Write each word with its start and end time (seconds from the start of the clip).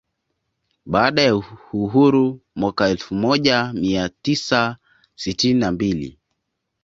Baada 0.85 1.21
ya 1.21 1.35
uhuru 1.73 2.39
mwaka 2.55 2.87
elfu 2.89 3.15
moja 3.15 3.73
mia 3.73 4.09
tisa 4.09 4.77
sitini 5.15 5.59
na 5.59 5.71
mbili 5.71 6.19